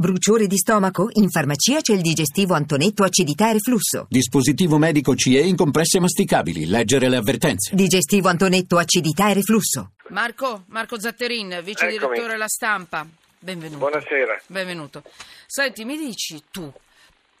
Bruciore 0.00 0.46
di 0.46 0.56
stomaco? 0.56 1.10
In 1.16 1.28
farmacia 1.28 1.82
c'è 1.82 1.92
il 1.92 2.00
digestivo 2.00 2.54
Antonetto 2.54 3.04
acidità 3.04 3.50
e 3.50 3.52
reflusso. 3.52 4.06
Dispositivo 4.08 4.78
medico 4.78 5.14
CE 5.14 5.40
in 5.40 5.56
compresse 5.56 6.00
masticabili. 6.00 6.64
Leggere 6.64 7.10
le 7.10 7.16
avvertenze. 7.16 7.74
Digestivo 7.74 8.30
Antonetto 8.30 8.78
acidità 8.78 9.28
e 9.28 9.34
reflusso. 9.34 9.90
Marco, 10.08 10.64
Marco 10.68 10.98
Zatterin, 10.98 11.60
vice 11.62 11.86
direttore 11.86 12.16
Eccomi. 12.16 12.38
La 12.38 12.48
Stampa. 12.48 13.06
Benvenuto. 13.38 13.76
Buonasera. 13.76 14.40
Benvenuto. 14.46 15.02
Senti, 15.46 15.84
mi 15.84 15.98
dici 15.98 16.44
tu 16.50 16.72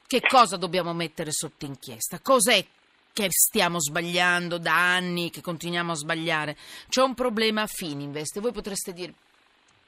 che 0.06 0.20
cosa 0.20 0.58
dobbiamo 0.58 0.92
mettere 0.92 1.32
sotto 1.32 1.64
inchiesta? 1.64 2.18
Cos'è 2.20 2.62
che 3.14 3.26
stiamo 3.30 3.80
sbagliando 3.80 4.58
da 4.58 4.74
anni, 4.74 5.30
che 5.30 5.40
continuiamo 5.40 5.92
a 5.92 5.96
sbagliare? 5.96 6.58
C'è 6.90 7.00
un 7.00 7.14
problema 7.14 7.62
a 7.62 7.66
Fininvest 7.66 8.36
e 8.36 8.40
voi 8.40 8.52
potreste 8.52 8.92
dire 8.92 9.14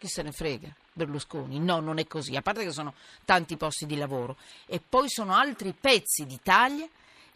chi 0.03 0.09
se 0.09 0.23
ne 0.23 0.32
frega? 0.32 0.69
Berlusconi. 0.93 1.61
No, 1.61 1.79
non 1.79 1.98
è 1.98 2.09
così. 2.09 2.35
A 2.35 2.43
parte 2.43 2.64
che 2.64 2.73
sono 2.73 2.95
tanti 3.25 3.57
posti 3.57 3.87
di 3.87 3.96
lavoro 3.96 4.36
e 4.67 4.81
poi 4.81 5.09
sono 5.09 5.32
altri 5.32 5.72
pezzi 5.79 6.26
d'Italia 6.26 6.89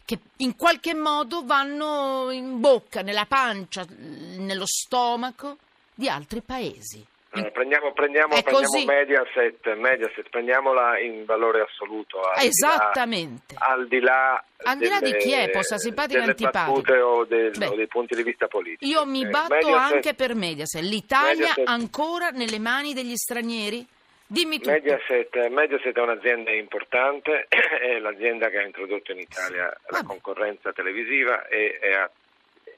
che 0.03 0.19
in 0.37 0.57
qualche 0.57 0.93
modo 0.93 1.45
vanno 1.45 2.29
in 2.29 2.59
bocca, 2.59 3.01
nella 3.01 3.25
pancia, 3.25 3.85
nello 3.87 4.65
stomaco 4.65 5.57
di 5.93 6.09
altri 6.09 6.41
paesi. 6.41 7.05
Allora, 7.37 7.51
prendiamo 7.51 7.91
prendiamo, 7.93 8.41
prendiamo. 8.41 8.85
Mediaset, 8.85 9.73
Mediaset, 9.75 10.29
prendiamola 10.29 10.99
in 10.99 11.25
valore 11.25 11.61
assoluto. 11.61 12.21
al 12.21 12.35
di 12.41 12.43
là- 12.61 12.73
Esattamente. 12.73 13.55
al 13.57 13.87
di 13.87 13.99
là, 13.99 14.43
Al 14.63 14.77
di 14.77 14.87
là 14.87 14.99
di 14.99 15.11
delle- 15.11 15.17
chi 15.23 15.31
è, 15.33 15.49
possa 15.49 15.77
simpatica 15.77 16.17
o 16.17 16.21
delle 16.21 16.31
antipatica. 16.31 17.05
o, 17.07 17.25
del- 17.25 17.57
Beh. 17.57 17.67
o 17.67 17.75
dei 17.75 17.87
punti 17.87 18.15
di 18.15 18.23
vista 18.23 18.47
politici. 18.47 18.89
Io 18.91 19.05
mi 19.05 19.23
Eh, 19.23 19.27
batto 19.29 19.53
Mediaset- 19.55 19.93
anche 19.93 20.13
per 20.13 20.35
Mediaset. 20.35 20.81
L'Italia 20.83 21.47
Mediaset- 21.47 21.67
ancora 21.67 22.29
nelle 22.29 22.59
mani 22.59 22.93
degli 22.93 23.15
stranieri? 23.15 23.85
Dimmi 24.29 24.57
tutto. 24.57 24.71
Mediaset, 24.71 25.47
Mediaset 25.47 25.95
è 25.97 26.01
un'azienda 26.01 26.51
importante, 26.51 27.47
è 27.81 27.97
l'azienda 27.99 28.49
che 28.49 28.57
ha 28.57 28.63
introdotto 28.63 29.13
in 29.13 29.19
Italia 29.19 29.71
la 29.89 30.03
concorrenza 30.03 30.73
televisiva 30.73 31.47
e, 31.47 31.79
e 31.81 31.93
ha, 31.93 32.09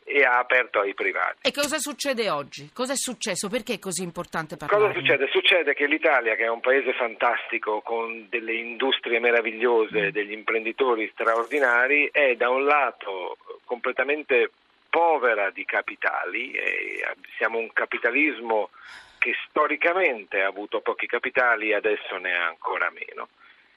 e 0.09 0.23
ha 0.23 0.39
aperto 0.39 0.79
ai 0.79 0.95
privati. 0.95 1.47
E 1.47 1.51
cosa 1.51 1.77
succede 1.77 2.29
oggi? 2.31 2.71
Cosa 2.73 2.93
è 2.93 2.95
successo? 2.95 3.47
Perché 3.47 3.75
è 3.75 3.79
così 3.79 4.01
importante 4.01 4.57
parlare? 4.57 4.81
Cosa 4.87 4.99
succede? 4.99 5.27
Succede 5.31 5.75
che 5.75 5.85
l'Italia, 5.85 6.35
che 6.35 6.45
è 6.45 6.49
un 6.49 6.61
paese 6.61 6.93
fantastico 6.93 7.81
con 7.81 8.25
delle 8.29 8.53
industrie 8.53 9.19
Mm. 9.19 9.21
meravigliose, 9.21 10.11
degli 10.11 10.31
imprenditori 10.31 11.09
straordinari, 11.13 12.09
è 12.11 12.35
da 12.35 12.49
un 12.49 12.65
lato 12.65 13.37
completamente 13.65 14.49
povera 14.89 15.51
di 15.51 15.63
capitali, 15.65 16.51
e 16.53 17.05
siamo 17.37 17.59
un 17.59 17.71
capitalismo 17.71 18.71
che 19.19 19.35
storicamente 19.47 20.41
ha 20.41 20.47
avuto 20.47 20.79
pochi 20.81 21.05
capitali 21.05 21.69
e 21.69 21.75
adesso 21.75 22.17
ne 22.17 22.33
ha 22.35 22.47
ancora 22.47 22.89
meno. 22.89 23.29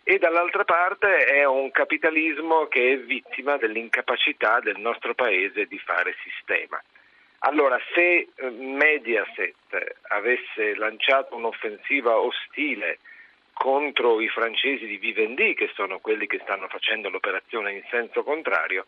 E 0.04 0.18
dall'altra 0.18 0.64
parte 0.64 1.24
è 1.26 1.44
un 1.44 1.70
capitalismo 1.70 2.66
che 2.66 2.92
è 2.92 2.98
vittima 2.98 3.56
dell'incapacità 3.56 4.58
del 4.60 4.78
nostro 4.78 5.14
paese 5.14 5.66
di 5.66 5.78
fare 5.78 6.16
sistema. 6.22 6.82
Allora, 7.44 7.78
se 7.94 8.28
eh, 8.34 8.50
Mediaset 8.50 9.54
avesse 10.08 10.74
lanciato 10.74 11.36
un'offensiva 11.36 12.18
ostile 12.18 12.98
contro 13.52 14.20
i 14.20 14.28
francesi 14.28 14.86
di 14.86 14.96
Vivendi, 14.96 15.54
che 15.54 15.70
sono 15.74 15.98
quelli 15.98 16.26
che 16.26 16.40
stanno 16.42 16.68
facendo 16.68 17.08
l'operazione 17.08 17.72
in 17.72 17.82
senso 17.90 18.24
contrario, 18.24 18.86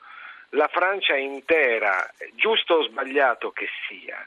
la 0.51 0.69
Francia 0.69 1.17
intera, 1.17 2.09
giusto 2.35 2.75
o 2.75 2.83
sbagliato 2.85 3.51
che 3.51 3.69
sia, 3.89 4.27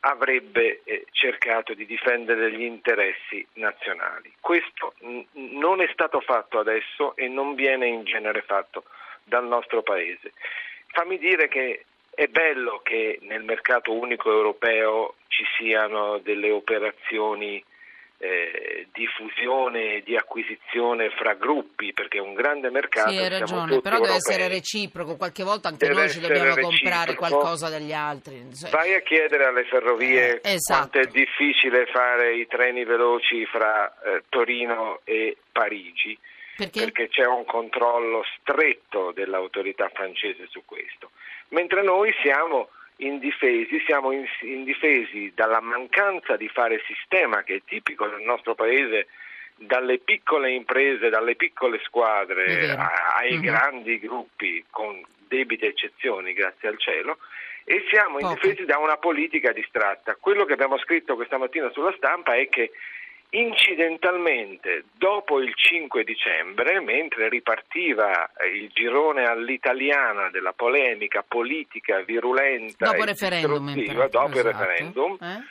avrebbe 0.00 0.80
eh, 0.84 1.06
cercato 1.10 1.74
di 1.74 1.84
difendere 1.86 2.52
gli 2.52 2.62
interessi 2.62 3.46
nazionali. 3.54 4.32
Questo 4.40 4.87
non 5.78 5.86
è 5.86 5.92
stato 5.92 6.20
fatto 6.20 6.58
adesso 6.58 7.14
e 7.14 7.28
non 7.28 7.54
viene 7.54 7.86
in 7.86 8.02
genere 8.02 8.42
fatto 8.42 8.82
dal 9.22 9.46
nostro 9.46 9.82
paese. 9.82 10.32
Fammi 10.88 11.18
dire 11.18 11.46
che 11.46 11.84
è 12.10 12.26
bello 12.26 12.80
che 12.82 13.20
nel 13.22 13.44
mercato 13.44 13.92
unico 13.92 14.28
europeo 14.28 15.14
ci 15.28 15.44
siano 15.56 16.18
delle 16.18 16.50
operazioni 16.50 17.62
eh, 18.20 18.88
di 18.92 19.06
fusione 19.06 19.94
e 19.96 20.02
di 20.02 20.16
acquisizione 20.16 21.10
fra 21.10 21.34
gruppi, 21.34 21.92
perché 21.92 22.18
è 22.18 22.20
un 22.20 22.34
grande 22.34 22.68
mercato. 22.70 23.10
Sì, 23.10 23.18
hai 23.18 23.28
ragione, 23.28 23.80
però 23.80 23.98
deve 24.00 24.08
europei. 24.10 24.16
essere 24.16 24.48
reciproco. 24.48 25.16
Qualche 25.16 25.44
volta 25.44 25.68
anche 25.68 25.86
Deve 25.86 26.00
noi 26.00 26.10
ci 26.10 26.20
dobbiamo 26.20 26.48
essere 26.48 26.62
comprare 26.62 27.04
reciproco. 27.06 27.36
qualcosa 27.36 27.68
dagli 27.68 27.92
altri. 27.92 28.48
Cioè, 28.54 28.70
Vai 28.70 28.94
a 28.94 29.00
chiedere 29.02 29.44
alle 29.44 29.64
ferrovie 29.64 30.40
Eh, 30.40 30.54
esatto. 30.54 30.88
quanto 30.90 31.08
è 31.08 31.10
difficile 31.12 31.86
fare 31.86 32.34
i 32.36 32.46
treni 32.48 32.84
veloci 32.84 33.46
fra 33.46 33.86
eh, 34.02 34.24
Torino 34.28 35.00
e 35.04 35.36
Parigi, 35.52 36.18
perché? 36.56 36.80
perché 36.80 37.08
c'è 37.08 37.24
un 37.26 37.44
controllo 37.44 38.24
stretto 38.40 39.12
dell'autorità 39.12 39.88
francese 39.94 40.46
su 40.48 40.62
questo. 40.64 41.10
Mentre 41.50 41.82
noi 41.82 42.12
siamo 42.20 42.68
indifesi, 42.98 43.80
siamo 43.86 44.12
in- 44.12 44.26
indifesi 44.42 45.32
dalla 45.34 45.60
mancanza 45.60 46.36
di 46.36 46.48
fare 46.48 46.82
sistema 46.86 47.42
che 47.42 47.56
è 47.56 47.60
tipico 47.64 48.06
del 48.06 48.22
nostro 48.22 48.54
paese, 48.54 49.08
dalle 49.56 49.98
piccole 49.98 50.52
imprese, 50.52 51.08
dalle 51.08 51.34
piccole 51.34 51.80
squadre 51.82 52.70
ai 53.16 53.34
Mhm. 53.36 53.42
grandi 53.42 53.98
gruppi 53.98 54.64
con 54.70 55.00
debite 55.26 55.66
eccezioni, 55.66 56.32
grazie 56.32 56.68
al 56.68 56.78
cielo, 56.78 57.18
e 57.64 57.84
siamo 57.90 58.18
indifesi 58.18 58.64
da 58.64 58.78
una 58.78 58.96
politica 58.96 59.52
distratta. 59.52 60.16
Quello 60.18 60.44
che 60.44 60.52
abbiamo 60.54 60.78
scritto 60.78 61.16
questa 61.16 61.38
mattina 61.38 61.70
sulla 61.70 61.92
stampa 61.96 62.34
è 62.34 62.48
che 62.48 62.70
incidentalmente 63.30 64.84
dopo 64.92 65.40
il 65.40 65.52
5 65.54 66.04
dicembre, 66.04 66.80
mentre 66.80 67.28
ripartiva 67.28 68.30
eh, 68.32 68.48
il 68.48 68.70
girone 68.72 69.24
all'italiana 69.24 70.30
della 70.30 70.52
polemica 70.52 71.22
politica 71.26 72.00
virulenta 72.00 72.86
Dopo 72.86 73.02
e 73.02 73.06
referendum, 73.06 73.74
dopo 74.08 74.28
il 74.28 74.38
esatto. 74.38 74.42
referendum, 74.42 75.16
Eh? 75.20 75.44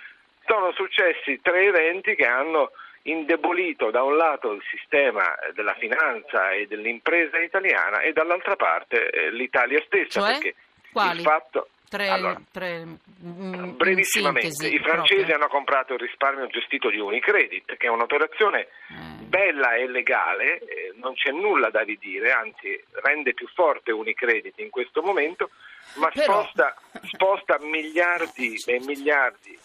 sono 0.46 0.72
successi 0.72 1.40
tre 1.42 1.66
eventi 1.66 2.16
che 2.16 2.26
hanno 2.26 2.72
indebolito 3.04 3.90
da 3.92 4.04
un 4.04 4.18
lato 4.18 4.52
il 4.54 4.64
sistema 4.70 5.24
della 5.54 5.76
finanza 5.76 6.52
e 6.52 6.68
dell'impresa 6.68 7.40
italiana 7.40 8.02
e 8.02 8.12
dall'altra 8.12 8.56
parte 8.56 9.10
eh, 9.10 9.32
l'Italia 9.32 9.82
stessa 9.86 10.20
Cioè? 10.20 10.32
perché 10.32 10.56
Quali? 10.92 11.18
il 11.20 11.24
fatto 11.24 11.70
Tre, 11.90 12.10
Allora, 12.10 12.42
tre, 12.52 12.84
mm, 12.84 13.54
in 13.54 13.76
brevissimamente 13.78 14.52
sintesi, 14.52 14.76
i 14.76 14.80
francesi 14.80 15.16
proprio. 15.22 15.36
hanno 15.36 15.48
comprato 15.48 15.94
il 15.94 16.00
risparmio 16.00 16.48
gestito 16.48 16.90
di 16.90 17.00
Unicredit 17.00 17.78
che 17.78 17.88
è 17.88 17.90
un'operazione 17.90 18.60
Eh. 18.60 19.24
bella 19.24 19.76
e 19.76 19.88
legale 19.88 20.60
eh, 20.60 20.94
non 20.96 21.14
c'è 21.14 21.32
nulla 21.32 21.70
da 21.70 21.82
ridire 21.84 22.32
anzi 22.32 22.78
rende 23.04 23.34
più 23.34 23.48
forte 23.48 23.92
Unicredit 23.94 24.60
in 24.60 24.70
questo 24.70 25.02
momento 25.02 25.50
ma 25.96 26.10
Però- 26.10 26.42
sposta, 26.44 26.76
sposta 27.04 27.58
miliardi 27.62 28.62
e 28.66 28.80
miliardi 28.82 29.58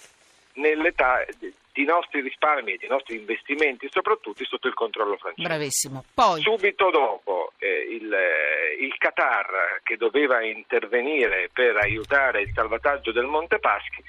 nell'età 0.55 1.25
di 1.73 1.85
nostri 1.85 2.21
risparmi 2.21 2.75
e 2.75 2.77
di 2.77 2.87
nostri 2.87 3.17
investimenti 3.17 3.89
soprattutto 3.91 4.45
sotto 4.45 4.69
il 4.69 4.75
controllo 4.75 5.17
francese 5.17 5.49
Bravissimo. 5.49 6.05
Poi, 6.13 6.41
Subito 6.43 6.91
dopo 6.91 7.53
eh, 7.59 7.87
il, 7.91 8.13
eh, 8.13 8.77
il 8.79 8.95
Qatar 8.99 9.81
che 9.83 9.97
doveva 9.97 10.43
intervenire 10.43 11.49
per 11.53 11.77
aiutare 11.77 12.43
il 12.43 12.53
salvataggio 12.55 13.11
del 13.11 13.25
Monte 13.25 13.59
Paschi 13.59 14.03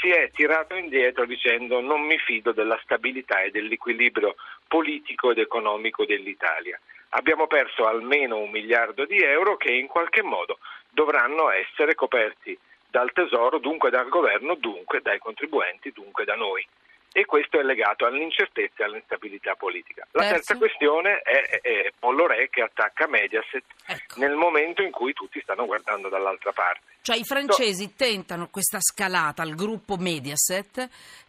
si 0.00 0.10
è 0.10 0.30
tirato 0.30 0.76
indietro 0.76 1.26
dicendo 1.26 1.80
non 1.80 2.02
mi 2.02 2.18
fido 2.18 2.52
della 2.52 2.78
stabilità 2.84 3.42
e 3.42 3.50
dell'equilibrio 3.50 4.36
politico 4.68 5.32
ed 5.32 5.38
economico 5.38 6.04
dell'Italia. 6.04 6.78
Abbiamo 7.10 7.48
perso 7.48 7.86
almeno 7.86 8.38
un 8.38 8.50
miliardo 8.50 9.06
di 9.06 9.16
euro 9.16 9.56
che 9.56 9.72
in 9.72 9.88
qualche 9.88 10.22
modo 10.22 10.58
dovranno 10.90 11.50
essere 11.50 11.96
coperti 11.96 12.56
dal 12.88 13.10
Tesoro, 13.12 13.58
dunque 13.58 13.90
dal 13.90 14.08
governo, 14.08 14.54
dunque 14.54 15.00
dai 15.02 15.18
contribuenti, 15.18 15.90
dunque 15.90 16.24
da 16.24 16.34
noi 16.36 16.64
e 17.12 17.24
questo 17.24 17.58
è 17.58 17.62
legato 17.62 18.06
all'incertezza 18.06 18.82
e 18.82 18.84
all'instabilità 18.84 19.54
politica. 19.54 20.06
La 20.12 20.22
Terzo. 20.22 20.34
terza 20.34 20.56
questione 20.56 21.20
è, 21.20 21.60
è 21.60 21.92
Pollo 21.98 22.26
Re 22.26 22.48
che 22.50 22.62
attacca 22.62 23.08
Mediaset 23.08 23.64
ecco. 23.86 24.20
nel 24.20 24.34
momento 24.34 24.82
in 24.82 24.90
cui 24.90 25.12
tutti 25.12 25.40
stanno 25.40 25.66
guardando 25.66 26.08
dall'altra 26.08 26.52
parte. 26.52 26.96
Cioè 27.02 27.16
i 27.16 27.24
francesi 27.24 27.94
tentano 27.96 28.48
questa 28.50 28.78
scalata 28.80 29.42
al 29.42 29.54
gruppo 29.54 29.96
Mediaset 29.96 30.88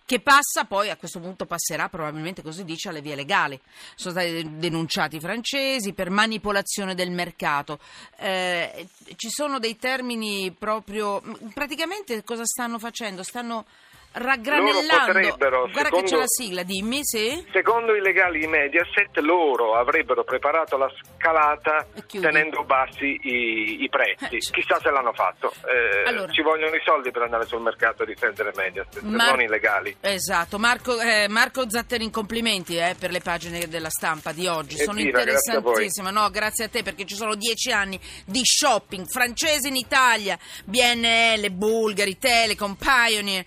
che 0.10 0.22
passa 0.22 0.66
poi, 0.68 0.90
a 0.90 0.98
questo 0.98 1.20
punto 1.20 1.46
passerà 1.46 1.88
probabilmente, 1.88 2.42
così 2.42 2.66
dice, 2.66 2.90
alle 2.90 3.00
vie 3.00 3.14
legali. 3.14 3.60
Sono 3.94 4.16
stati 4.16 4.58
denunciati 4.58 5.18
i 5.18 5.20
francesi 5.20 5.94
per 5.94 6.10
manipolazione 6.10 6.96
del 6.96 7.12
mercato. 7.12 7.78
Eh, 8.18 8.88
ci 9.16 9.30
sono 9.30 9.60
dei 9.60 9.78
termini 9.78 10.52
proprio... 10.52 11.22
Praticamente 11.54 12.24
cosa 12.24 12.44
stanno 12.44 12.80
facendo? 12.80 13.22
Stanno 13.22 13.68
raggranellando. 14.14 15.06
potrebbero, 15.14 15.60
Guarda 15.62 15.84
secondo- 15.84 16.06
che 16.06 16.12
c'è 16.12 16.18
la 16.18 16.28
sigla, 16.28 16.64
dimmi, 16.64 17.00
sì? 17.04 17.46
Secondo 17.52 17.96
i 17.96 18.02
legali 18.02 18.40
di 18.40 18.48
Mediaset, 18.48 19.18
loro 19.20 19.76
avrebbero 19.76 20.24
preparato 20.24 20.78
la 20.78 20.90
scalata 21.18 21.86
E 21.94 22.20
tenendo 22.20 22.64
bassi 22.64 23.20
i, 23.24 23.84
i 23.84 23.90
prezzi. 23.90 24.36
Eh, 24.36 24.40
Chissà 24.40 24.80
se 24.82 24.90
l'hanno 24.90 25.14
fatto. 25.14 25.54
Eh, 25.68 26.08
Allora. 26.10 26.32
Ci 26.32 26.42
vogliono 26.42 26.76
i 26.76 26.82
soldi 26.84 27.12
per 27.12 27.22
andare 27.24 27.46
sul 27.46 27.62
mercato 27.62 28.04
a 28.04 28.06
difendere 28.06 28.52
Mediaset, 28.56 29.02
Mar- 29.02 29.30
non 29.32 29.42
i 29.42 29.48
legali. 29.48 29.96
Esatto, 30.02 30.58
Marco, 30.60 31.00
eh, 31.00 31.28
Marco 31.28 31.70
Zatterin, 31.70 32.12
complimenti 32.12 32.78
eh, 32.78 32.96
per 32.98 33.12
le 33.12 33.20
pagine 33.22 33.68
della 33.68 33.90
stampa 33.90 34.32
di 34.32 34.48
oggi, 34.48 34.76
E 34.78 34.84
sono 34.84 34.98
viva, 34.98 35.22
grazie 35.24 35.54
a 35.54 35.60
voi. 35.60 35.72
interessantissime. 35.72 36.12
No, 36.12 36.30
grazie 36.30 36.66
a 36.66 36.70
te 36.70 36.84
perché 36.84 37.06
ci 37.06 37.16
sono 37.16 37.36
dieci 37.36 37.72
anni 37.72 38.00
di 38.26 38.42
shopping 38.44 39.06
francese 39.08 39.68
in 39.68 39.76
Italia, 39.76 40.38
BNL, 40.66 41.52
Bulgari, 41.52 42.18
Telecom, 42.18 42.76
Pioneer, 42.76 43.44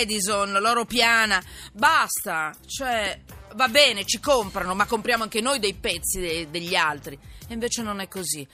Edison, 0.00 0.52
Loro 0.60 0.84
Piana, 0.84 1.42
basta, 1.72 2.54
cioè 2.66 3.20
va 3.54 3.68
bene, 3.68 4.04
ci 4.04 4.20
comprano, 4.20 4.74
ma 4.74 4.86
compriamo 4.86 5.22
anche 5.24 5.40
noi 5.40 5.58
dei 5.58 5.74
pezzi 5.74 6.20
de- 6.20 6.48
degli 6.50 6.74
altri. 6.74 7.18
E 7.48 7.54
invece 7.54 7.82
non 7.82 8.00
è 8.00 8.08
così. 8.08 8.46